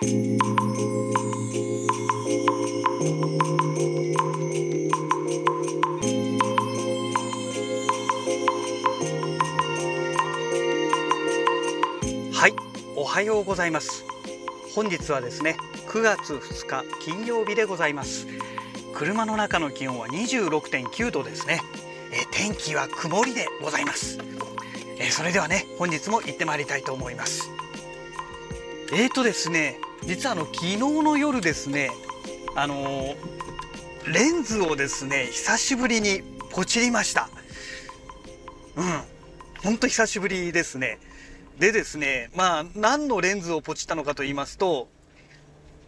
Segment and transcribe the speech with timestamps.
[0.00, 0.04] は
[12.46, 12.54] い、
[12.94, 14.04] おはようございます。
[14.72, 15.56] 本日はですね、
[15.88, 18.28] 9月2日金曜日でございます。
[18.94, 21.60] 車の中の気温は26.9度ですね。
[22.12, 24.20] え天気は曇りでございます。
[25.00, 27.50] えそれではね、本日も行ってまいりたいと思います。
[28.92, 31.90] えーとですね、実はあの昨日の夜ですね、
[32.54, 33.16] あのー
[34.12, 37.28] レンズをですね、久しぶりにポチりました。
[38.74, 39.02] うん、
[39.62, 40.98] ほんと久しぶりですね。
[41.58, 44.88] でですね、まあ、何のレンズをポチったのかと言いますと、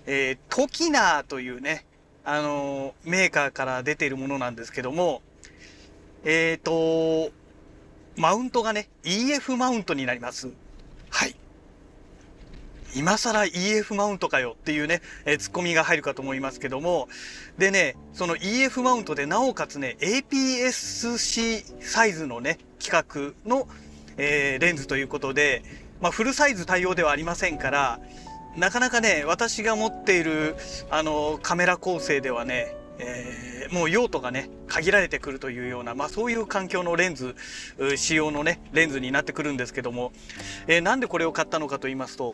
[0.07, 1.87] えートキナーというね、
[2.25, 5.23] あのーメーカーから出ているものなんですけども、
[6.25, 7.31] えっ、と、
[8.17, 10.51] マウントがね、EF マウントになります。
[12.95, 17.09] 今更 EF マウントかよっていうね、えーツッコミが入るかと思いますけども、
[17.59, 23.69] でね、その EF マウントでなおかつね、APS-C サイズのね、規格の、
[24.17, 25.63] えーレンズということで、
[26.01, 28.01] まあ、フルサイズ対応ではありませんから、
[28.57, 30.57] なかなかね、私が持っている、
[30.91, 37.37] あの、カメラ構成ではね、えーもう用途がね、限られてくるというような、まあそういう環境のレンズ、
[37.97, 40.11] 仕様のね、レンズになってくるんですけども、
[40.67, 42.33] えーなんでこれを買ったのかと言いますと、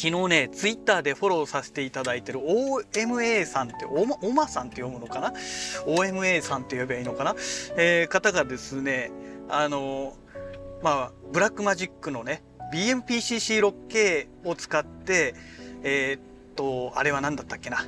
[0.00, 5.32] 昨日ね、ツイッターでフォローさせていただいてる OMA さんって、おま、おまさんって読むのかな
[5.86, 7.34] ?OMA さんって呼べばいいのかな？
[7.76, 9.10] えー方がですね、
[9.48, 10.14] あの、
[10.84, 15.34] まあ、ブラックマジックのね、BMPCC6K を使って、
[15.82, 16.20] えーっ
[16.54, 17.84] と、あれは何だったっけな？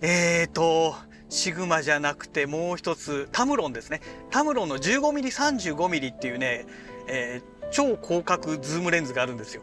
[0.00, 0.96] えーっと、
[1.28, 4.00] シグマじゃなくてもう一つ、タムロンですね。
[4.30, 6.66] タムロンの 15mm、35mm っていうね、
[7.06, 9.62] えー超広角ズームレンズがあるんですよ。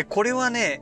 [0.00, 0.80] で、これはね、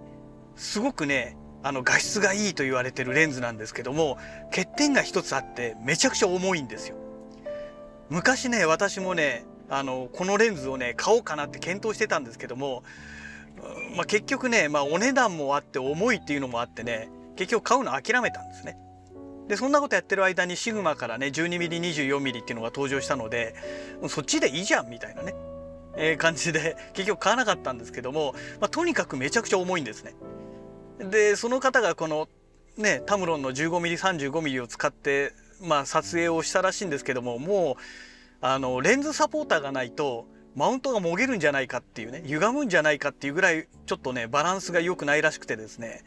[0.54, 4.16] すごくね、あの画質がいいと言われてるレンズなんですけども、
[4.50, 6.94] 欠点が一つあってめちゃくちゃ重いんですよ。
[8.10, 12.84] 昔ね、私もね、あの、このレンズをね、買おうかなって検討してたんですけども、
[13.96, 18.78] まあ、結局ね、まあ、お値段もあって重いっていうのもあってね、結局買うの諦めたんですね。
[19.48, 23.56] で、そんなことやってる間にシグマからね、12mm、24mm っていうのが登場したので、
[24.08, 25.34] そっちでいいじゃんみたいなね、
[25.98, 30.14] えー感じで 結局買わなかったんですけども、まあ、とにかくめちゃくちゃ重いんですね。
[30.98, 32.28] で、その方がこの
[32.76, 37.82] ね、タムロンの 15mm、35mm を使って、まあ、撮影をしたらしいんですけども、もう、
[38.40, 46.04] あの、レンズサポーターがないと、マウントがもげるんじゃないかっていうね、歪むんじゃないかっていうぐらい、ちょっとね、バランスが良くないらしくてですね。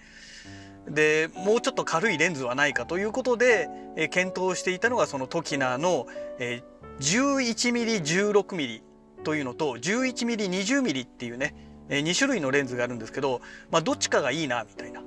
[0.87, 6.07] で、もうちょっと軽いレンズはないかということで、え検討していたのがそのトキナーの、
[6.39, 6.63] え
[6.99, 8.90] 11mm、16mm
[9.23, 11.55] というのと、11mm、20mm っていうね、
[11.89, 15.01] 2種類のレンズがあるんですけど、まあ、どっちかがいいな、みたいな。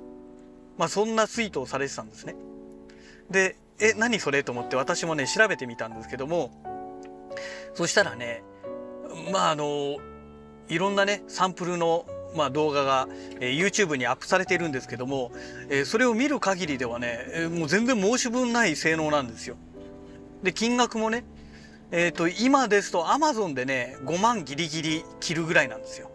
[0.77, 2.35] まあ、そんなツイートをされてたんですね。
[3.29, 6.51] で、え、何それと思って私もね、調べてみたんですけども、
[7.73, 8.43] そしたらね、
[9.31, 9.97] まあ、あの、
[10.69, 12.05] いろんなね、サンプルの、
[12.35, 13.07] まあ、動画が、
[13.39, 15.31] えー YouTube にアップされているんですけども、
[15.69, 19.55] えーそれを見る限りではね、えーもう全然申し分ない性能なんですよ。
[20.43, 21.23] で、金額もね、
[21.97, 26.11] えっ、と、今ですと Amazon でね、5万ギリギリ切るぐらいなんですよ。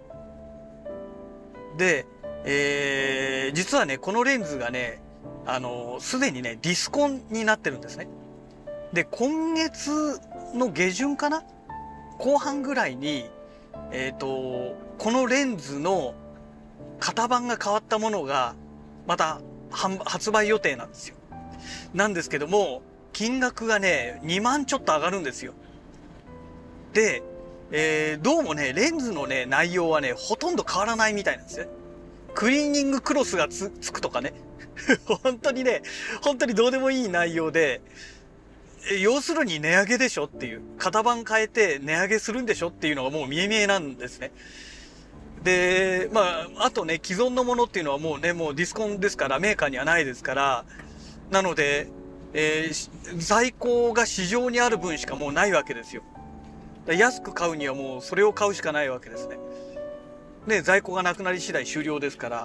[1.79, 2.05] で、
[2.45, 5.01] えー実はね、このレンズがね、
[5.47, 8.09] あの、すでにね、ディスコンになってるんですね。
[8.93, 10.21] で、今月
[10.55, 11.45] の下旬かな？
[12.19, 13.31] 後半ぐらいに、
[13.91, 16.13] えっ、と、このレンズの
[16.99, 18.55] 型番が変わったものが、
[19.07, 19.41] また
[19.71, 21.17] 発売予定なんですよ。
[21.95, 22.83] なんですけども、
[23.15, 25.55] 金額がね、2万ちょっと上がるんですよ。
[26.93, 27.23] で、
[27.71, 31.69] えーどうもね、レンズのね、内容はね、ほとんど変わらないみたいなんですね。
[32.35, 34.33] クリーニングクロスがつつくとかね。
[35.23, 35.83] 本当にね、
[36.23, 37.81] 本当にどうでもいい内容で、
[39.01, 44.33] 要するに値上げでしょっていう、型番変えて値上げするんでしょっていうのがもう見え見えなんですね。
[45.45, 50.65] で、まあ、あとね、既存のものっていうのはもうね、もうディスコンですから、メーカーにはないですから、
[51.31, 51.89] なので、
[52.33, 56.03] えー在庫が市場にある分しかもうないわけですよ。
[56.87, 59.39] 安く買うにはもうそれを買うしかないわけですね。
[60.47, 62.37] で、在庫がなくなり次第終了ですから、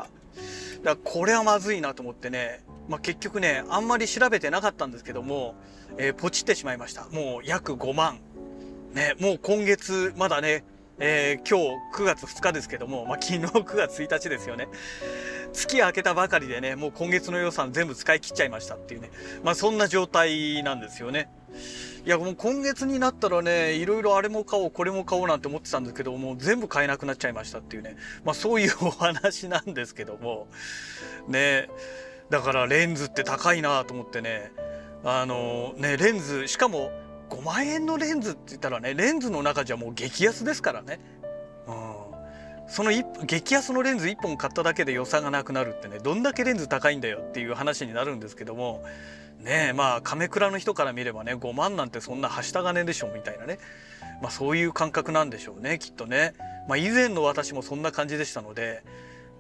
[0.84, 5.56] だからこれはまずいなと思ってね、まあ、結局ね、あんまり調べてなかったんですけども、
[5.98, 7.06] えーポチってしまいました。
[7.10, 8.20] もう約5万。
[8.94, 10.64] ね、もう今月、まだね、
[11.00, 14.68] えー今日9月2日ですけども、まあ、昨日9月1日ですよね。
[15.54, 19.10] 月明けたばかりでね、もう今月の予算全部使い切っちゃいましたっていうね。
[19.44, 21.30] まあそんな状態なんですよね。
[22.06, 27.98] いやもう今月になったらねいろいろあれも買おうこれも買おうなんて思ってたんですけどもう全部買えなくなっちゃいましたっていうね。
[28.24, 30.48] まあそういうお話なんですけども。
[31.28, 31.68] ね。
[32.30, 34.52] だからレンズって高いなと思ってね。
[35.04, 36.92] あのねレンズしかも
[37.32, 41.00] 5万円のレンズって言ったらねレンズの中じゃもう激安ですからね。
[42.68, 42.92] その
[43.26, 48.84] 激安のレンズ1本買っただけで予算がなくなるってねどんだけレンズ高いんだよっていう話になるんですけども。
[49.40, 53.60] ねえまあ亀倉の人から見ればね5万なんてそんなはした金でしょみたいなね
[54.22, 56.34] まあそういう感覚なんでしょうねきっとね。
[56.68, 58.82] まあ、以前の私もそんな感じでしたので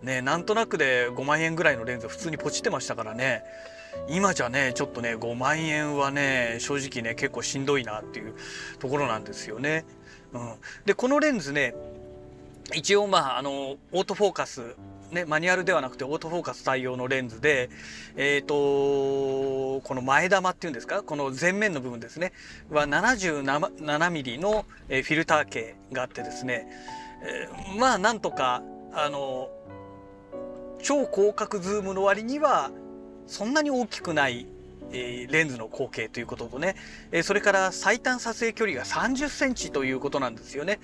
[0.04, 3.44] ねなんとなくで5万円ぐらいのレンズ普通にポチってましたからね
[4.10, 8.36] 今じゃねちょっとね5万円はね正直ね結構しんどいなっていう
[8.80, 9.86] ところなんですよね。
[10.34, 10.54] うん、
[10.86, 11.74] でこのレンズね
[12.74, 14.76] 一応まああのオートフォーカス
[15.12, 17.70] ね、マニュアルではなくてオートフォーカス対応のレンズで、
[18.16, 21.04] えーと、この前玉っていうんですか？
[21.04, 22.34] この前面の部分ですね。
[22.70, 26.68] は 77mm のフィルター径があってですね、
[27.24, 28.64] えー、まあなんとか
[28.94, 29.50] あの
[30.82, 32.72] 超広角ズームの割には
[33.28, 34.48] そんなに大きくない
[34.92, 36.76] えー、レンズの口径ということとね、
[37.12, 40.80] えー、それから最短撮影距離が30センチということなんですよね。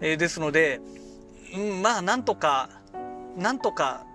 [0.00, 0.80] えー、ですので、
[1.54, 2.70] うん、まあなんとか
[3.36, 4.06] なんとか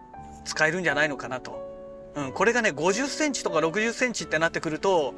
[0.45, 1.67] 使えるんじゃないのかなと。
[2.15, 5.13] うん、これがね50センチとか60センチってなってくると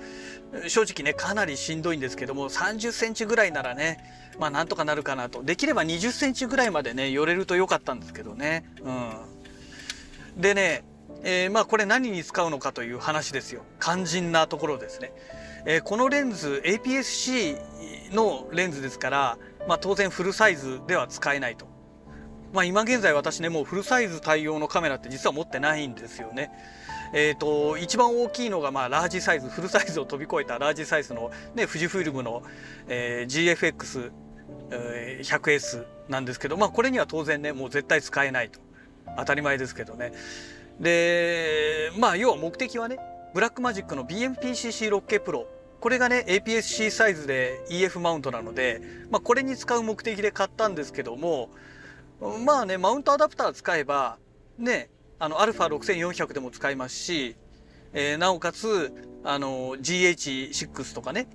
[0.67, 4.03] 正直ねかなりしんどいんですけども30センチぐらいならね
[4.37, 8.65] まあなんとかなるかなとできれば20センチぐらいまでね寄れると良かったんですけどね。
[8.83, 8.91] う
[10.37, 10.83] ん、でね、
[11.23, 15.13] えー、まあこれ何に使うのかという話ですよ肝心なところですね。
[15.65, 17.55] えー、このレンズ APS-C
[18.13, 19.37] のレンズですから、
[19.67, 21.70] まあ、当然フルサイズでは使えないと。
[22.53, 26.51] まあ、今現在私ねもうフルサイズ対応のカメラって実は持ってないんですよね。
[27.13, 32.43] えーと、一番大きいのがまあラージサイズフルサイズを飛び越えたラージサイズの、ね、富士フイルムの、
[32.87, 34.11] えー、
[34.69, 38.59] GFX100S、なんですけど、まあ、これには当然ねもう絶対使えないと。
[39.17, 40.13] 当たり前ですけどね。
[40.79, 42.97] でまあ要は目的はね
[43.33, 45.47] ブラックマジックの BMPCC6K プロ。
[45.79, 51.49] これがね APS-C サイズで EF マウントなので、まあ、これに使う目的で買ったんですけども
[52.21, 54.17] まあねマウントアダプター使えば
[54.57, 54.89] ね
[55.19, 57.35] あの α6400 でも使えますし、
[57.93, 61.27] えー、なおかつあの GH6 とかね、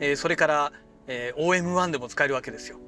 [0.00, 0.72] えー、それから、
[1.06, 2.78] えー、OM1 でも使えるわけですよ。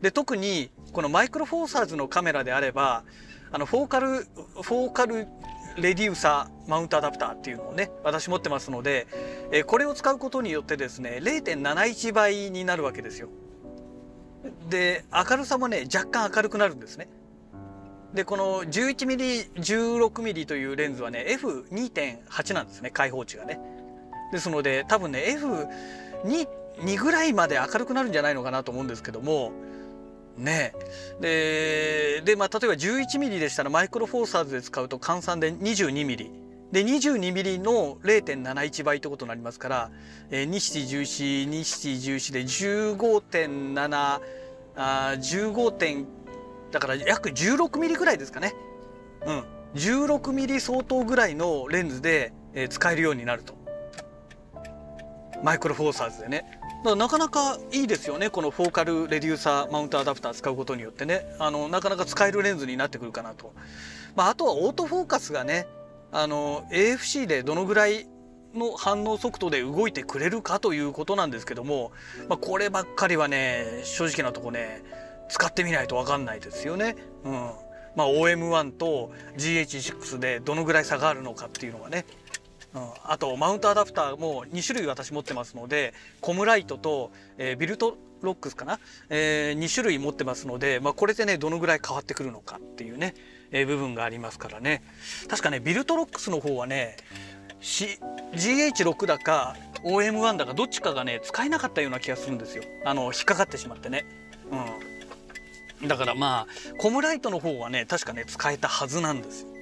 [0.00, 3.04] で特にこのマイクロフォーサーズのカメラであれば
[3.50, 5.26] あのフォーカルフォーカル
[5.76, 9.06] レディウサーマウントアダプターっていうのをね私持ってますので、
[9.52, 13.28] えー、これを使うことによってですね0.71倍になるわけですよ。
[14.68, 17.08] で明るさもね若干明るくなるんですね。
[18.14, 23.60] でこの 11mm16mm というレンズはね F2.8 なんですね開放値がね。
[24.32, 29.52] ですので多分ね F2 ぐらいまで明るくなるんじゃないのかなと思うんですけども
[30.36, 30.74] ね
[31.20, 39.90] でで、まあ、例えば 11mm でしたらマイクロフォーサーズで使うと換算で 22mm で 22mm の0.71倍ってことになりますから、
[40.30, 44.20] えー、2 7 1 4 2 7 1 4で15.7
[44.76, 46.06] あ15点
[46.70, 48.54] だから約16ミリぐらいですかね。
[49.26, 49.44] うん。
[49.74, 53.54] 16ミリ相当ぐらいのレンズで、えー、使えるようになると。
[55.42, 56.58] マイクロフォーサーズでね。
[56.84, 63.52] かなかなかいいですよねこのフォーカルレデューサーマウントアダプター使うことによってねあのなかなか使えるレンズになってくるかなと、
[64.14, 65.66] まあ、あとはオートフォーカスがね
[66.12, 68.06] あの AFC でどのぐらい
[68.54, 71.92] の反応速度で動いてくれるかということなんですけども、
[72.28, 74.82] まあ、こればっかりはね正直なとこね
[75.28, 76.96] 使ってみないと分かんないですよね。
[77.24, 77.50] うん
[77.96, 82.04] まあ、OM1 と GH6 でどのぐらい差があるのかっていうのがね、
[82.74, 93.14] うん、あとマウントアダプターも2種類私持ってますのでコムライトと、えー、ビルトロックスかな、えー、2種類持ってますので、まあ、これでねどのぐらい変わってくるのかっていうね、
[93.52, 94.82] えー、部分がありますからね。
[95.28, 96.96] 確かねビルトロックスの方はね
[97.60, 102.64] GH6 だか OM1 だかどっちかがね使えなかったような気がするんですよ。
[102.84, 104.04] あの引っかかってしまってね。
[105.80, 109.57] うん、だからまあコムライトの方はね確かね使えたはずなんですよ。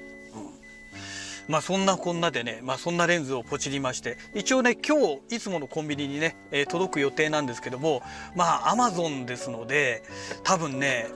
[1.49, 8.03] まあそんなこんなでね、まあそんなレンズをポチりまして、一応ね、今日いつものコンビニにね、えー、届く予定なんですけども、
[8.35, 10.03] まあアマゾンですので、
[10.43, 11.07] 多分ね、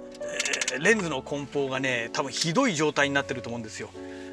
[0.81, 3.91] レンズの梱包がね、多分ひどい状態になってると思うんですよ。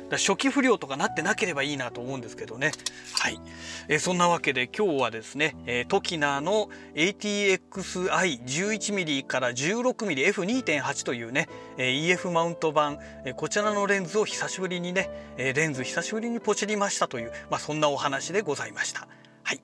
[0.09, 2.71] だ初期不良とかなってなければいいなと思うんですけどね。
[3.13, 3.39] はい。
[3.87, 11.47] えー、そんなわけで今日はですね、えー、トキナーの ATXI11mm から 16mmF2.8 というね、
[11.77, 19.07] えー、EF マウント版、えー、こちらのレンズを久しぶりにね、えー、レンズ久しぶりにポチりましたという、まあ、そんなお話でございました。
[19.43, 19.61] はい。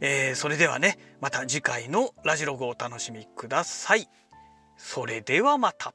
[0.00, 4.08] えーそれではねまた次回のラジログをお楽しみください
[4.76, 5.94] それではまた